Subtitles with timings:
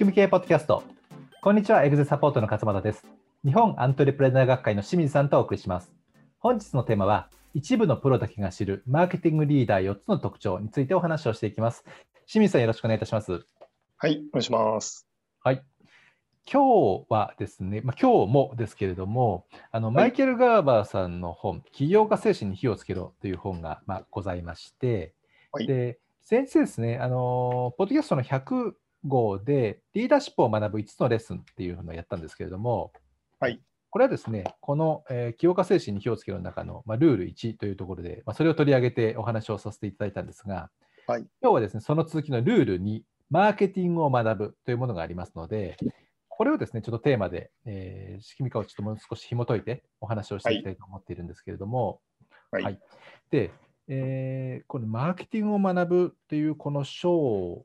[0.00, 0.82] 組み系ポッドキャスト。
[1.42, 3.04] こんにちは、エグゼサポートの勝又です。
[3.44, 5.92] 日本アントレプレナー学会の清水さんとお送りします。
[6.38, 11.84] 本日のテーマは、一部のプロだけが知るマーケティングリーダー4つの特徴についてお話をしていきます。
[12.26, 13.44] 清水さん、よろしくお願いいたします。
[13.98, 15.06] はい、お願いします。
[15.44, 15.62] はい。
[16.50, 25.12] 今日はですね、まあ、今日もですけれども、あのはいマイケル・ガーバーさんの本、起業家精神に火をつけろという本が、まあ、ございまして、
[25.52, 28.72] はいで先生ですね、あの、ポッドキャストの100
[29.04, 32.92] 号で、リーダーシップを学ぶ5つのレッスンっていうのをやったんですけれども、
[33.38, 33.60] はい。
[33.90, 40.70] これはですね、この、えー起業家精神に火をつけろの中の、まあ、ルール1というところで、まあ、それを取り上げてお話をさせていただいたんですが、
[41.06, 41.22] はい。
[41.42, 45.76] 今日はですね、その続きのルール2、マーケティングを学ぶというものがありますので、
[46.28, 52.00] これをですね、ちょっとテーマで、えー仕組み化をちょっともう少し紐解いてお話をしていきたいと思っているんですけれども、
[52.50, 52.62] はい。
[52.62, 52.80] はい。
[53.30, 53.50] で、
[53.88, 57.64] えーこのマーケティングを学ぶというこの章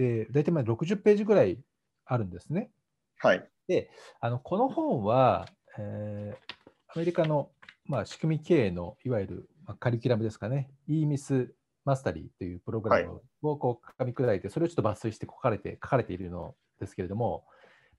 [0.00, 1.58] で、大体まあ60ページぐらい
[2.06, 2.70] あるんですね。
[3.18, 3.46] はい。
[4.20, 5.46] あのこの本は、
[5.78, 6.50] えー
[6.92, 7.50] アメリカの、
[7.84, 11.50] まあ、仕組み経営のいわゆる、まあ、カリキュラムですかね、E-MIS
[11.84, 17.44] マスタリーというプログラムをこう噛み砕いて、それをちょっと抜粋して書かれて書かれているのですけれども、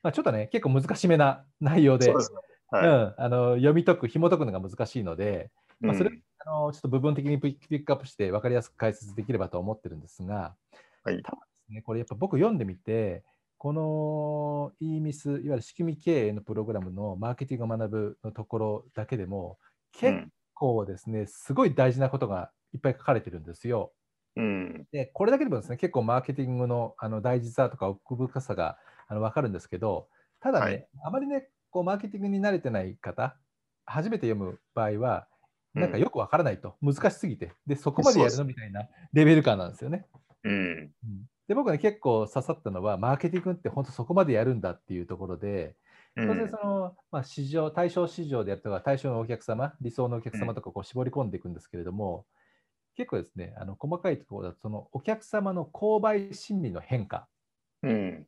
[0.04, 2.38] まあ、ちょっとね、結構難しめな内容で、そうですね。
[2.70, 2.88] はい。
[2.88, 10.56] うん、あの読み解く、紐解くのが難しいので、まあそれうんあのちょっと部分的にピックアップして分かりやすく解説できればと思ってるんですが、
[11.04, 11.24] はい
[11.72, 13.24] ね、これやっぱ僕読んでみて、
[13.58, 19.60] この E-MIS、いわゆる仕組み経営のプログラムのマーケティングを学ぶのところだけでも、
[19.92, 23.94] 結構ですね、すごい大事なことがいっぱい書かれてるんですよ。
[24.36, 24.86] うん。
[24.92, 28.78] で、これだけでもですね、結構マーケティングのあの大事さとか奥深さが
[29.08, 33.38] あの分かるんですけど、ただね、はいあまりね、こうマーケティングに慣れてない方、
[33.86, 35.28] 初めて読む場合は、
[35.74, 40.08] なんかよく分からないと、難しすぎて、で、そこまでやるのみたいなレベル感なんですよね。
[40.44, 40.94] うん。
[41.04, 45.76] うんで、僕ね、結構刺さったのは、マーケティングって本当そこまでやるんだっていうところで、
[46.16, 52.26] うん当然その、まあ、市場、対象市場であるとか、対象のお客様、理想のお客様とかこう絞り込んでいくんですけれども、
[52.98, 57.28] 結構ですね、あの細かいところだと、そのお客様の購買心理の変化、
[57.84, 58.28] うん。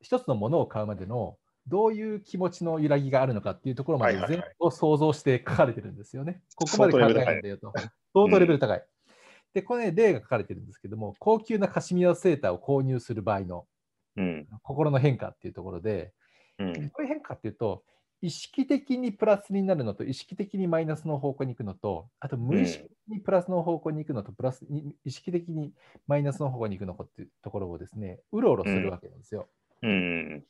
[0.00, 6.42] 一つのものを買うまでのどういう気持ちの揺らぎがあるのかっていうところまではいはいはい全部を想像して書かれてるんですよね。
[6.56, 7.72] ここまで考えるんだよと。
[8.12, 8.84] 相当レベル高い。
[9.54, 13.66] で、これ、ね、例が書かれてるんですけども、高級なカシミヤセーターを購入する場合の
[14.16, 14.46] うん。
[14.62, 16.12] 心の変化っていうところで、
[16.58, 16.72] うん。
[16.72, 17.84] どういう変化っていうと、
[18.20, 25.72] 意識的にプラスになるのと、意識的にマイナスの方向に行くのと、あと無意識にプラスの方向に行くのと、プラスに意識的に
[26.06, 29.48] マイナスの方向に行くのかっていうところをですね、うろうろするわけなんですよ。
[29.82, 30.44] うん。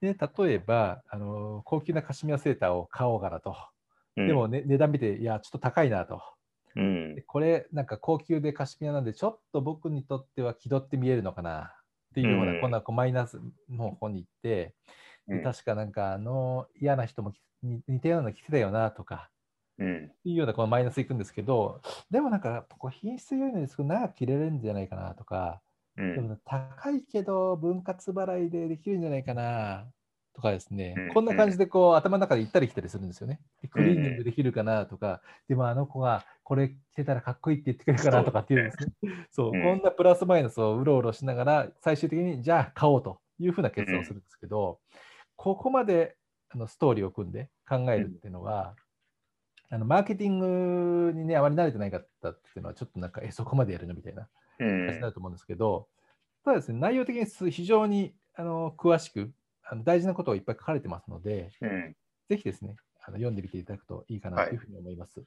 [0.00, 3.54] で例えばあの、高級なカシミヤセーターを買おうかなと。
[4.16, 6.20] うんでも、、ね、値段見て、いや、ちょっと高いなと。
[6.76, 7.22] うんで。
[7.22, 11.72] これ、なんか高級でカシミヤなんで、ちょっと僕にとっては気取って見えるのかな？
[12.10, 14.74] っていうような、うんこんなこうマイナスの方に行って、
[15.28, 17.32] でうん確かなんかあの嫌な人も
[17.62, 19.30] 似たようなの着てたよなとか、
[19.78, 19.96] うん。
[20.06, 25.60] っていうようなこのマイナスいくんですけど、でもなんかこう品質良いのですけど、長く着れるんじゃないかなとか、
[25.96, 26.14] うん。
[26.14, 29.86] でも高いけど分割払いでできるんじゃないかな
[30.34, 33.40] とかですね、うんこんな感じでこう頭の中で行ったり来たりするんですよね。
[33.62, 38.92] でクリーニンうんグできるかなとか、でもあの子がこれ着てたらかっこいいって言ってくれるかなとかっていうんですね。
[39.30, 44.80] そう、うんこんなプラスマイナスをうろうろしながら、最終的にじゃあ買おうというふうな決断をするんですけど、
[45.36, 46.16] ここまで
[46.48, 48.74] あのストーリーを組んで考えるっていうのは、
[49.70, 54.26] あのマーケティングにね、あまり慣れてない方っていうのは、ちょっとなんか、え、そこまでやるのみたいなう
[54.58, 55.86] 感じにんなると思うんですけど、
[56.44, 59.30] ただですね、内容的にす非常にあの詳しく
[59.62, 61.96] あの大事なことをいっぱい書かれてますので、うん。
[62.28, 62.74] ぜひですね、
[63.06, 65.22] あの読んでみていただくといいかなはいというふうに思います。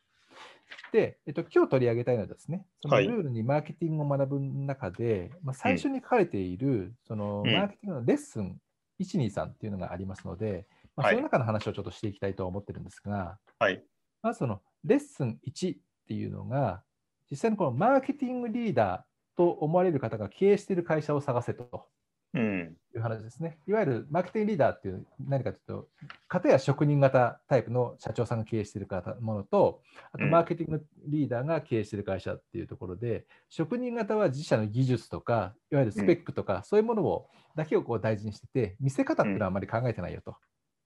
[0.91, 8.59] で、えっと、今日取り上げたいのはですね、そのはいルールにマーケティングを学ぶ中で、まあ、最初に書かれている、そのうんマーケティングのレッスン
[9.01, 13.83] 1、2、3っていうのがありますので、まあ、はいその中の話をちょっとしていきたいと思ってるんですが、はい。
[14.21, 15.77] まずそのレッスン1っ
[16.07, 16.83] ていうのが、
[17.29, 21.87] 実際にこのマーケティングリーダーと思われる方が経営している会社を探せと
[22.33, 22.75] うん。
[23.03, 23.59] 話ですね。
[23.67, 25.87] いわゆるマーケティングリーダーっていう何かというと、
[26.27, 40.35] 方や職人型タイプの社長さんが経営している方ものと、あとうんマーケティングリーダーが経営している会社っていうところで、職人型は自社の技術とか、いわゆるスペックとか、そういうものをだけをこう大事にしてて、見せ方っていうのはあまり考えてないよと。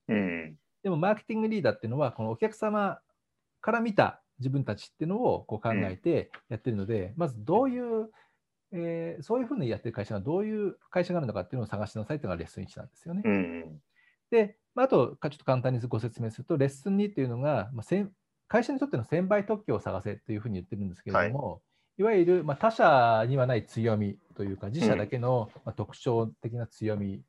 [0.08, 0.56] うん。
[0.82, 3.00] でも、マーケティングリーダーっていうのは、このお客様
[3.60, 8.10] から見た自分たちっていうのをこう考えてやってるので、まずどういう、
[8.72, 13.22] えーそういうふうにやってる会社がどういう会社があるのかっていうのを探しなさいっていうのがレッスン1なんですよね。
[13.24, 13.80] うん。
[14.30, 18.06] で、まあ、あと、かちょっと簡単にご説明すると、レッスン2っていうのが、まあ、
[18.46, 21.62] 会社にとっての専売特許を探せというふうに言ってるんですけれども、
[21.98, 27.22] い、わゆる、まあ、他社にはない強みというか、自社だけの、まあ、特徴的な強み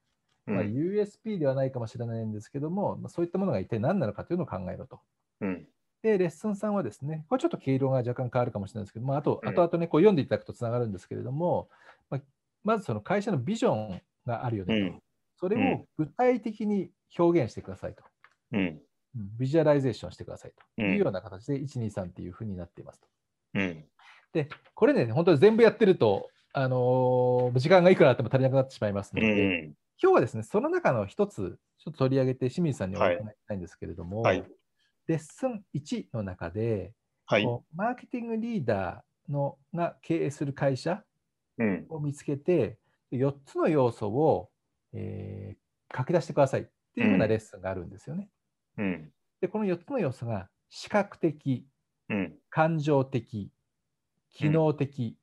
[0.50, 5.00] まあ、うん USP ではないかもしれないんですけども、まあ、そういったものが一体何なのかというのを考えろと。
[5.42, 5.68] うん。
[6.02, 11.70] で、レッスン3はですね、これちょっと毛色が若干変わるかもしれないですけど、まあ、あと、うん後々ね、こう読んでいただくとつながるんですけれども、
[12.10, 12.22] まあ、
[12.64, 14.86] まずその会社のビジョンがあるよねと。
[14.86, 15.02] うん
[15.42, 18.04] それを具体的に表現してくださいと。
[18.52, 18.60] うん。
[18.60, 18.82] うん
[19.40, 23.08] ビジュアライゼーションしてくださいとうんいうような形で1、2、3っていうふうになっていますと。
[23.54, 23.86] うん。
[24.34, 29.74] で、これね、本当に全部やってると、あのー時間がいくらあっても足りなくなってしまいますのうで、ん。
[30.02, 34.44] 今日はですね、その中の一つ、ちょっと取り上げて清水さんにおはい伺いしたいんですけれども、はい。
[35.10, 36.94] レッスン1の中で、
[37.26, 37.46] はい。
[37.76, 41.04] マーケティングリーダーのが経営する会社
[41.58, 41.86] うん。
[41.90, 42.78] を見つけて、
[43.12, 44.50] 4つの要素を、
[44.94, 45.60] えー
[45.92, 46.64] 書き出してくださいっ
[46.94, 48.30] ていうようなレッスンがあるんですよね。
[48.78, 49.12] うん。
[49.42, 51.66] で、この4つの要素が視覚的、
[52.10, 52.36] うん。
[52.52, 53.50] 感情的、
[54.30, 55.16] 機能的、はい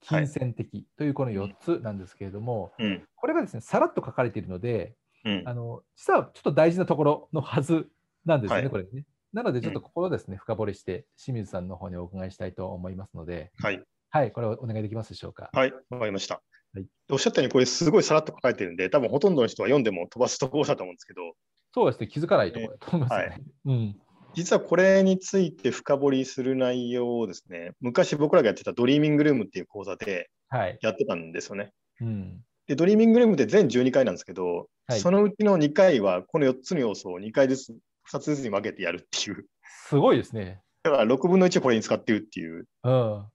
[0.00, 3.06] 金銭的というこの4つなんですけれども、うん。
[3.14, 4.94] これがですね、さらっと書かれているので、
[5.24, 5.52] うんあ。
[5.52, 7.90] の実はちょっと大事なところのはず
[8.24, 9.04] なんですよね、はいこれね。
[9.36, 13.82] なので、ちょっとここをですね、深掘りして、清水さんの方にお伺いしたいと思いますので、はい。
[14.08, 15.50] はい、これをお願いできますでしょうか？
[15.52, 15.72] はい。
[15.90, 16.36] わかりました。
[16.36, 21.34] はいおっしゃったように、これすごいさらっと書かれてるんで、多分ほとんどの人は読んでも飛ばすところだと思うんですけど、
[21.74, 23.42] そうですね、気づかないところだと思いますね。
[23.66, 23.96] うん。
[24.32, 30.78] 実はこれについて深掘りする内容をですね、昔僕らがやってたドリーミングルームっていう講座ではい。
[30.80, 31.72] やってたんですよね。
[32.00, 32.40] うん。
[32.66, 37.76] で、ドリーミングルームって全12回なんですけど、はいそのうちの2回はこの4つの要素を2回ずつ、
[38.12, 39.46] 2つずつに分けてやるっていう。
[39.88, 40.62] すごいですね。
[40.82, 43.26] だから6分の1をこれに使ってるっていううん。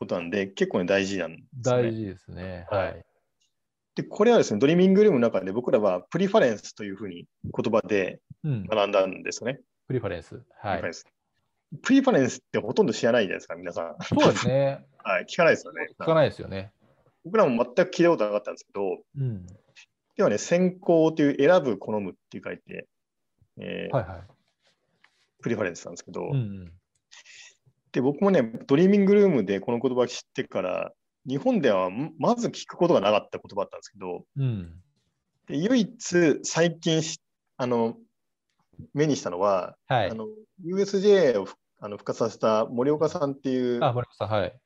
[0.00, 1.82] ことなんで、結構ね大事なんですよね。
[1.82, 2.66] 大事ですね。
[2.70, 3.04] はいはい。
[3.96, 8.66] で、これはですね、ドリーミングルームの中で僕らは preference というふうに言葉でうん。
[8.66, 9.60] 学んだんですよね。
[9.86, 10.40] preference。
[10.60, 10.82] はい
[11.82, 12.38] preference。
[12.38, 13.96] ってほとんど知らないじゃないですか、皆さん。
[14.02, 14.86] そうですね。
[15.04, 15.88] はい、聞かないですよね。
[16.00, 16.72] 聞かないですよね。
[17.24, 19.46] 僕らも全く聞いたことなかったんですけど、うん。
[20.16, 22.88] ではね、選好という選ぶ、好むっていう書いて、
[23.60, 24.20] えーはいはい。
[25.42, 26.72] preference なんですけど、うんうん。
[27.92, 30.92] で、僕もね、ドリーミングルームでこの言葉を知ってから、
[31.28, 34.82] 日本ではんまず聞くことがなかった言葉だったんですけど、うん。
[35.46, 37.20] で唯一最近し
[37.56, 37.96] あの
[38.94, 40.14] 目にしたのは、はいあ。
[40.14, 40.26] の
[40.64, 44.58] USJ をふあの復活させた森岡さんっていうあ、森本さん、はい。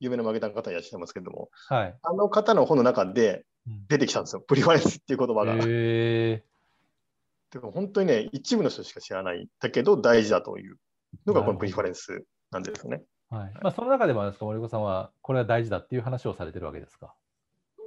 [0.00, 1.94] 有名なマーケターの方いらっしゃいますけども、はい。
[2.02, 5.54] あの方の本の中でうん出てきたんですよ、プリファレンスっていう言葉が。
[5.54, 6.44] へえ
[7.60, 10.76] でも本当にね、一部の人しか知らない、だけど大事だという
[11.26, 13.02] のがこのプリファレンスなんですよね。
[13.28, 13.52] はい。
[13.62, 17.14] まあ、その中でもですか、森子さんは、これは大事だっていう話をされてるわけですか？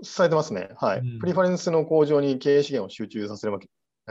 [0.01, 0.69] 伝えてますね。
[0.75, 0.99] はい。
[0.99, 3.57] うんプリファレンスの向上に経営資源を集中させな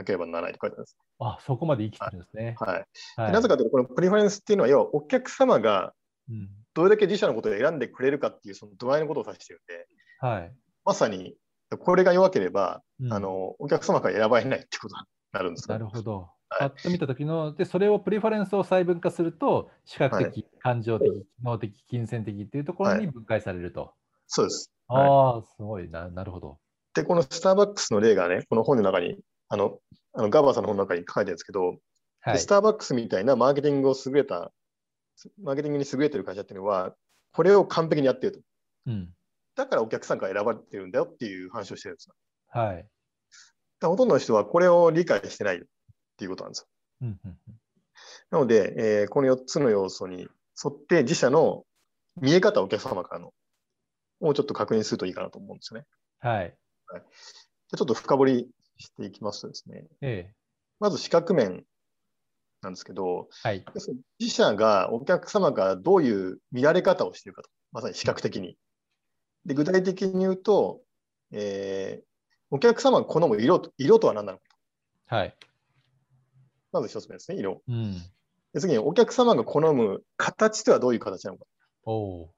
[0.03, 0.97] ければならないと書いてあります。
[1.19, 2.55] あ、そこまで生きてるんですね。
[2.59, 2.85] はい。
[3.17, 3.27] はい。
[3.27, 5.93] でなぜかというと、このプリファレンスっていうのは、要はお客様が
[6.29, 6.49] うん。
[6.75, 9.87] どれだけ自社のことを選んでくれるかっていう、その度合いのことを指しているんで、
[10.19, 10.53] はい。
[10.85, 11.35] まさに
[11.79, 16.17] これが弱ければ、うんあのお客様から選ばれないってことになるんですよなるほど。
[16.17, 23.93] はいパッと見たときの、で、それをプリファレンスを細分化すると、視覚的、感情的、機能的、金銭的っていうところに分解されると。
[24.25, 24.71] そうです。
[24.87, 26.09] はいああ、すごいな。
[26.09, 26.57] なるほど。
[26.95, 29.77] で、このスターバックスの例がね、この本の中に、あの、
[30.13, 31.77] あのガバーさんの本の中に書いてあるんですけど、
[32.21, 32.47] はいでス。
[32.47, 34.51] ターバックスみたいなマーケティングを優れた、
[35.43, 36.95] マーケティングに優れてる会社っていうのは、
[37.31, 38.39] これを完璧にやってると。
[38.87, 39.13] うん。
[39.55, 42.15] だからお客さんから選ばれてるんだよっていう話をしてるんですよ。
[42.47, 42.87] はい。
[43.87, 45.59] ほとんどの人はこれを理解してないっ
[46.17, 46.67] ていうことなんですよ。
[47.01, 47.59] うんうんうん
[48.31, 51.65] なので、えーこの4つの要素に沿って自社の
[52.15, 53.33] 見え方をお客様からの
[54.19, 55.87] をちょっと確認するといいかなと思うんですよね。
[56.19, 56.55] はい。
[56.91, 60.33] じゃあちょっと深掘りしていきますとですね、ええ。
[60.79, 61.63] まず視覚面
[62.61, 63.65] なんですけど、はい。
[64.19, 68.57] 自社がお客様がどういう見られ方をしているかと、まさに視覚的に。
[69.45, 70.81] で具体的に言うと、
[71.31, 72.08] えー
[72.51, 74.43] お客様が好む色と色とは何なのか。
[75.07, 75.35] はい。
[76.71, 77.61] まず一つ目ですね、色。
[77.67, 77.93] うん。
[78.53, 81.45] で次にお客様が好む形とはどういう形なのか。
[81.85, 82.29] お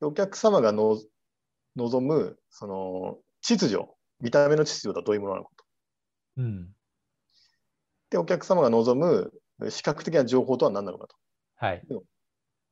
[0.00, 1.00] お客様がの
[1.76, 3.84] 望むその秩序、
[4.20, 5.64] 見た目の秩序とはどういうものなのかと。
[6.38, 6.42] ー。
[6.42, 6.68] うん。
[8.10, 11.16] で、お客様が望む視覚的な情報とは何なのかと。
[11.56, 11.82] はい。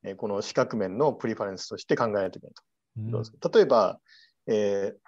[0.04, 2.54] えーこの視覚面のプリファレンスとして考えないといけない
[2.98, 3.48] うんと。
[3.58, 3.98] 例えば、
[4.46, 5.05] えー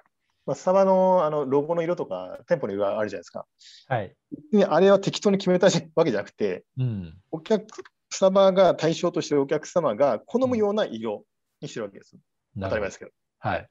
[0.48, 3.44] まあ、スタバのあのロゴの色とか店舗の色があるじゃないですか。
[3.86, 4.16] はい。
[4.50, 7.14] であれは適当に決めたわけじゃなくて、うん。
[7.30, 7.66] お客
[8.08, 11.26] スタバが対象としてるお客様が好むような色
[11.60, 12.16] にしてるわけです。
[12.58, 13.10] 当たり前ですけど。
[13.40, 13.68] はい。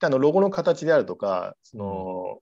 [0.00, 2.38] であのロゴの形であるとか、その、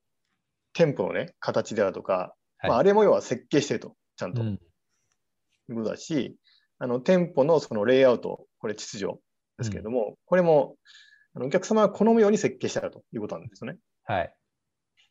[0.73, 4.41] 店舗のね、形であるとか、はいまあ、あれも要は設計してると、ちゃんと。
[4.41, 4.49] うん。
[4.49, 4.59] い
[5.69, 6.35] うことだし、
[6.79, 9.21] あの店舗のそのレイアウト、これ秩序
[9.59, 10.77] ですけれども、これも
[11.35, 13.79] あのお客様が好むように設計してあるということなんですよね。
[14.05, 14.35] はい。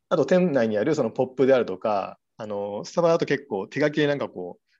[0.10, 4.76] あと店内にあるそのポップであるとか、あの、スタバだと結構手書きでなんかこう、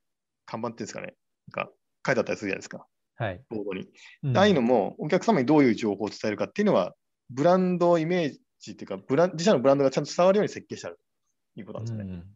[0.46, 1.16] 看板っていうんですかね、
[1.54, 1.72] なんか
[2.06, 3.42] 書いてあったりするじゃないですか、はい。
[3.50, 3.88] ボードに。
[4.24, 6.96] うんああいうのもお客様にどういう情報を伝えるかっていうのは、
[7.30, 11.00] ブランドイメージっていうか、ブラン自社のブランドがちゃんと伝わるように設計してある
[11.56, 12.14] ということなんですね。
[12.14, 12.36] うん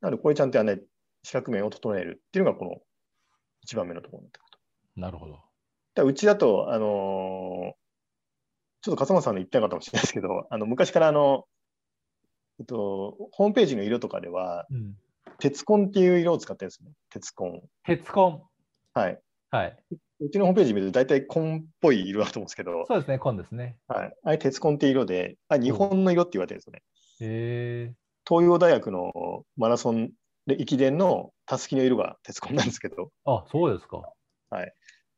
[0.00, 0.84] なので、これちゃんとやらない、
[1.22, 2.82] 四角面を整えるっていうのがこの
[3.62, 5.00] 一番目のところになってくると。
[5.00, 5.40] なるほど。
[5.94, 7.74] だうちだと、あのー
[8.82, 11.46] ちょっと勝間さんの言ったのかもしれないですけど、あの昔からあの、
[12.60, 14.94] えっと、ホームページの色とかでは、うん
[15.38, 16.92] 鉄紺っていう色を使ってるんですね。
[17.10, 17.60] 鉄紺。
[17.84, 18.42] 鉄紺。
[18.92, 19.20] はい。
[19.50, 19.76] はい。
[20.20, 23.76] うちのホームページ見ると大体紺っぽい色だと思うんですけど、そうですね、紺ですね。
[23.88, 24.14] はい。
[24.22, 26.82] あれ鉄紺っていう色で、あれ日本の色って言われてるんですよね。
[27.20, 27.94] へえ。
[28.28, 30.12] 東洋大学のマラソン
[30.46, 34.02] で駅伝のたすきの色が鉄紺なんですけど、あ、そうですか。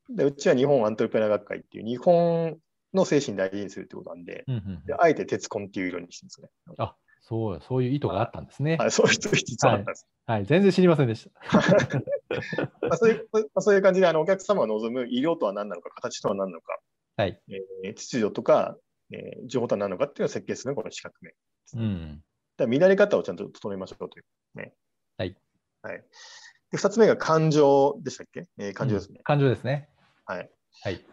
[0.09, 2.59] でうちは日本アントレプレナー学会っていう日本
[2.95, 6.49] の精神大事にするってことなんで、うんうんうんであえて鉄紺っていう色にしてるんですね。
[6.79, 8.77] あ、そう、そういう意図があったんですね。
[8.77, 10.07] はい、そういう人実はあったんです。
[10.27, 11.31] はい、全然知りませんでした。
[12.87, 16.79] まあ、そういうまあそういう感じであのお客様が望む色とは何なのか、形とは何なのか、
[17.17, 17.41] はい。
[17.49, 18.77] えー秩序とか、
[19.13, 21.35] えー情報とは何なのかっていうのを設計するのがこの四角面。
[21.75, 22.25] うん。
[22.57, 24.25] だ乱れ方をちゃんと整えましょうという
[24.59, 24.73] ね。
[25.19, 25.37] はい。
[25.83, 26.05] はい。
[26.71, 29.21] で、二つ目が感情でしたっけ、えー感情ですね。
[29.25, 29.89] 感情ですね。
[30.27, 30.51] はい。
[30.83, 31.05] はい。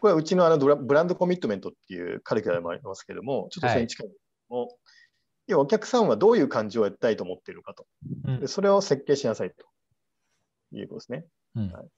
[0.00, 4.76] これはうちのあのブランドコミットメントっていうカリキュラムもありますけども、ちょっとそれに近いんですけども、
[5.46, 7.86] 要はお客さんはどういう感情をやりたいと思っているかと。
[8.26, 9.66] うんでそれを設計しなさいと
[10.72, 11.24] いうことですね。
[11.56, 11.88] うんはい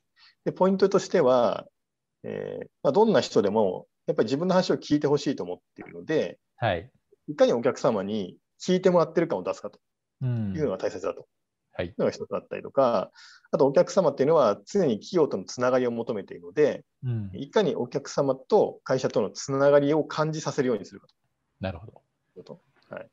[0.44, 1.66] で、ポイントとしては、
[2.24, 6.90] えーまあ、どんな人でも、やっぱり自分の話を聞いてほしいと思っているので、はい。
[7.28, 9.78] いかにお客様に聞いてもらってる感を出すかと
[10.22, 11.26] うんいうのが大切だと。
[11.98, 13.10] のが一つだったりとか、
[13.50, 17.30] あとお客様っていうのは常に企業とのつながりを求めているので、うん。
[17.34, 21.06] いかにお客様と会社とのつながりを感じさせるようにするか
[21.60, 22.60] なるほど。
[22.90, 23.10] はい、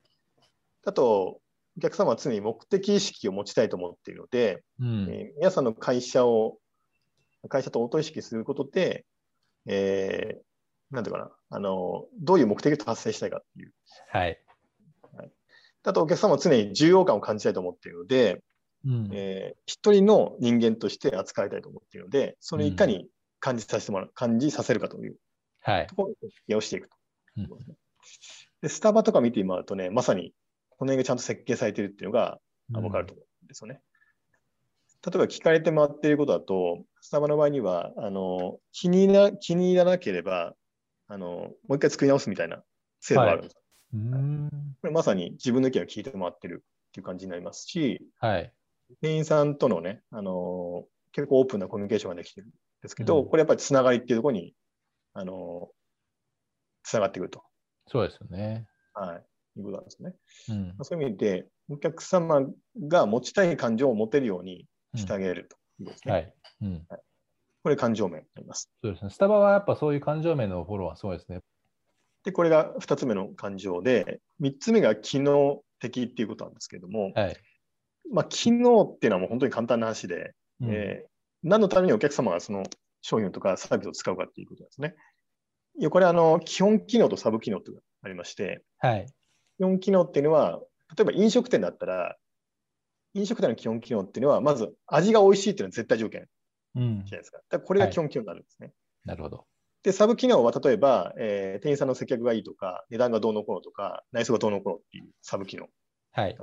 [0.86, 1.39] あと、
[1.78, 5.08] お客様は常に目的意識を持ちたいと思っているので、うん。
[5.10, 6.58] えー皆さんの会社を、
[7.48, 9.06] 会社と応答意識することで、
[9.66, 10.50] えー
[10.92, 13.74] なんていうかな、あの、どういう目的を達成したいかっていう。
[14.12, 14.39] はい。
[15.84, 18.44] あと、お客様は常に重要感を感じたいと思っているので、
[18.86, 19.09] うん。
[19.13, 23.07] えー一人の人間として扱いたいと思っているので、それをいかに
[23.39, 25.17] 感じさせてもらう、感じさせるかという
[25.62, 25.95] はいと。
[25.95, 26.98] ころををしていくと。
[27.38, 27.48] うん
[28.62, 30.33] で、スタバとか見てもらうとね、まさに
[30.71, 32.39] この辺がちゃんと設計されているっていうのが
[32.74, 33.81] うん分かると思うんですよね。
[35.05, 40.55] 例えば聞かれて回っていることだと、スタバの場合には、あの気にな気に入らなければ
[41.09, 42.63] あの、もう一回作り直すみたいな
[43.01, 43.55] 制度があるんです。
[43.93, 44.50] うん。
[44.81, 48.53] これまさに自分の意見を聞いてもらってるっていう感じになりますし、はい。
[49.01, 52.50] 店員さんとのね、あの結構オープンなコミュニケーションができてるん
[52.81, 54.53] ですけど、うんこれやっぱりつながりっていうところに、
[55.13, 55.69] あの
[56.84, 57.43] つながってくると、
[57.88, 58.67] そうですよね。
[58.93, 60.13] はい、いうことなんですね。
[60.50, 60.84] うんまあ。
[60.84, 62.48] そういう意味で、お客様
[62.88, 64.65] が持ちたい感情を持てるように
[64.96, 66.13] してあげるといですね。
[66.13, 66.34] はい。
[66.62, 66.86] うん。
[67.63, 68.69] これ感情面になります。
[68.81, 69.12] そうですね。
[69.12, 71.41] スタバはやっぱそういう感情面のフォローはすごいですね。
[72.24, 77.38] で、これが2つ目の感情で、3つ目が機能的っていうことなんですけれども、はい。
[78.12, 81.10] まあ、機能っていうのはもう本当に簡単な話で、うんえー
[81.44, 82.63] 何のためにお客様がその
[83.01, 84.96] 商品とかサービスを使うかっていうことですね。
[85.79, 89.06] いやこれあの、基本機能とサブ機能というのがありまして、はい。
[89.58, 90.60] 基本機能っていうのは、
[90.98, 92.18] 例えば飲食店だったら、
[93.13, 96.27] 飲食店の基本機能っていうのは、まず味が美味しいっていうのは絶対条件
[96.75, 97.15] うんじゃ。
[97.15, 97.38] ないですか。
[97.38, 98.74] だからこれが基本機能になるんですね。
[99.06, 99.46] なるほど。
[99.84, 105.68] で、サブ機能は例えば、えー店員さんの接客がいいとか、値段がどうのこうのとか、内装がどうのこうのっていうサブ機能。
[106.12, 106.38] はい。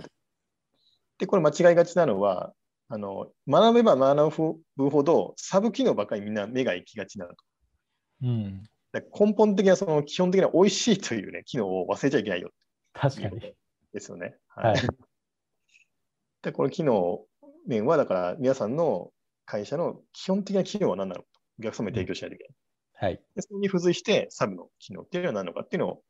[1.19, 2.53] で、これ間違いがちなのは、
[2.89, 7.45] あの学べば学ぶほど、サブ機能ばっかりみんな目が行きがちになると。
[8.23, 8.63] うん。
[8.93, 12.51] だ根本的な、その基本的な美味しいというね、機能を忘れちゃいけないよ
[12.93, 13.41] 確かに。
[13.93, 14.37] ですよね。
[14.49, 14.77] はい。
[16.43, 17.25] で、この機能
[17.67, 19.11] 面は、だから皆さんの
[19.45, 21.25] 会社の基本的な機能は何なの
[21.59, 22.55] お客様に提供しないといけない。
[22.99, 23.23] はい。
[23.35, 26.03] でそれに付随して、サブの機能っていうのは何なのかっていうのを、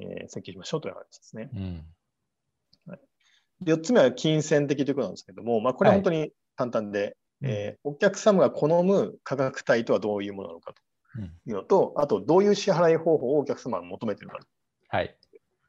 [0.00, 1.50] えー設計しましょうという話ですね。
[1.54, 1.84] うん。
[3.60, 10.74] で4つ目は金銭的ということなんですけども、まあ、これは本当に簡単で、えーお客様が好む価格帯とはどういうものなのか
[11.16, 14.46] うんというのと、あと、どういう支払い方法をお客様が求めているのか。
[14.88, 15.16] はい。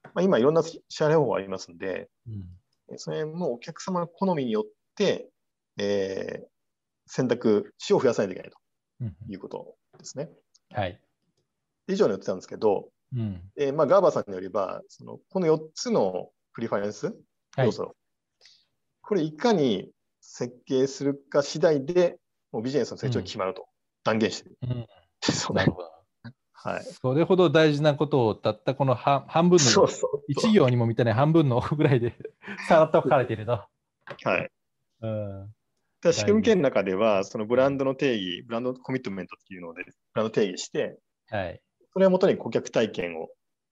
[0.04, 2.46] まあ、今、いろんな支払い方法がありますので、うん。
[2.94, 4.66] えそれもお客様の好みによっ
[4.96, 5.30] て、
[5.78, 6.48] えー
[7.12, 8.52] 選択肢を増やさないといけない
[9.02, 10.30] うんということですね。
[10.72, 11.02] はい。
[11.88, 13.42] 以上に言ってたんですけど、うん。
[13.58, 17.16] えーまあ、ガーバーさんによれば、そのこの4つのプリファレンス
[17.60, 17.96] はい要素、
[19.02, 19.90] これいかに
[20.22, 22.18] 設計するか次第で、
[22.52, 23.68] もうビジネスの成長が決まると
[24.04, 24.58] 断言してる。
[24.64, 24.70] うん。
[25.22, 25.90] ですよねなるほど。
[26.54, 26.84] はい。
[26.84, 32.16] それほど大事なことをたったこの半半分のそうそう一行にも満たない半分のぐらいで
[32.68, 33.52] さらっと書かれていると。
[33.52, 34.52] はい。
[35.02, 35.54] うん
[36.02, 40.98] で仕組み系の中では、そのブランドの定義、ブランドコミットメントっていうので、ブランド定義して、
[41.28, 41.62] はい
[41.92, 43.30] それをもとに顧客体験を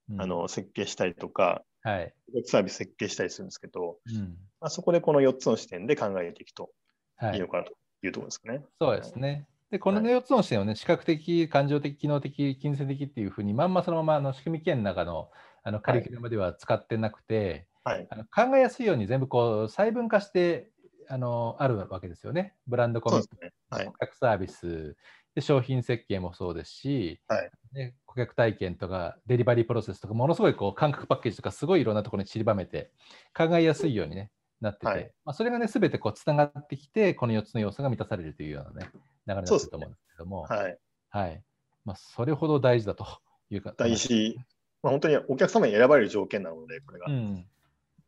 [0.09, 2.13] うんあの設計したりとか、はい
[2.45, 6.71] サービス設計したりするんですけど、うんまあ、そこでこの4つの視点で考えていくと
[7.15, 7.71] はいいいのかなと
[8.03, 8.61] いうところですかね。
[8.79, 9.47] そうですね。
[9.71, 15.29] で、このはい4つの視点をね、視覚的、感情的、機能的、金銭的っていうふうに、まんまそのままあの仕組み系の中の
[15.63, 18.07] あのカリキュラムでは使ってなくて、はい。
[18.09, 20.69] あの考えやすいように全部こう細分化して
[21.09, 22.53] あのあるわけですよね。
[22.67, 23.53] ブランドコミットね。
[23.69, 23.85] はい。
[23.85, 24.95] 顧客サービス
[25.35, 32.91] で、商品設計もそうですし、はいね、顧客体験とかデリバリープロセスとか、ものすごいこう感覚パッケージとか、すごいいろんなところに散りばめて、
[33.35, 38.89] 考えやすいように、ね、なってて、はいまあ、それがね、すべてこうつながってきて、この4つの要素が満たされるというような、ね、
[39.27, 40.77] 流れになってると思うんですけども、はい。
[41.09, 41.43] はい
[41.85, 43.05] まあ、それほど大事だと
[43.49, 43.73] いうか。
[43.77, 44.35] 大事。
[44.83, 47.05] まあ、本当にお客様に選ばれる条件なので、これが。
[47.07, 47.45] うん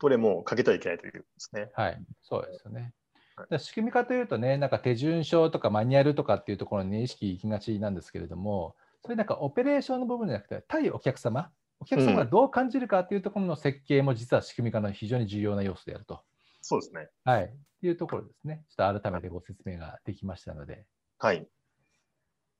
[0.01, 1.69] どれもかけてはいけないということですね。
[1.73, 2.93] はい、そうですよね。
[3.57, 16.21] 仕組み化というとね、なんか手順書とかマニュアルとかっていうところに、ね、意識いきがちなんですけれども、それなんかオペレーションの部分じゃなくて、対お客様、お客様がどう感じるかっていうところの設計も実は仕組み化の非常に重要な要素であると。
[16.61, 17.09] そうですね。
[17.23, 17.43] はい。
[17.45, 17.47] っ
[17.81, 18.65] ていうところですね。
[18.69, 20.85] ちょっと改めてご説明ができましたので、
[21.17, 21.47] はい。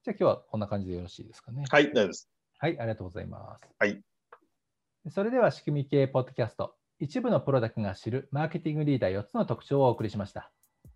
[0.04, 1.66] じゃあ今日はこんな感じでよろしいですかね。
[1.70, 2.30] はい、大丈夫です。
[2.58, 3.68] はい、ありがとうございます。
[3.78, 4.02] はい。
[5.10, 10.52] それでは仕組み系ポッドキャスト、一部のプロダクトが知るマーケティングリーダー4つの特徴をお送りしました。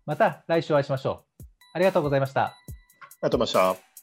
[0.06, 1.44] また来週お会いしましょう。
[1.74, 2.44] ありがとうございました。
[2.44, 3.93] ありがとうございました。